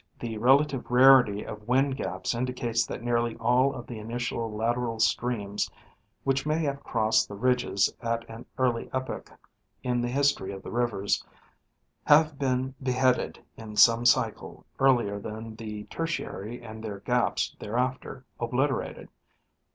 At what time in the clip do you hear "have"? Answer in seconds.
6.63-6.83, 12.07-12.39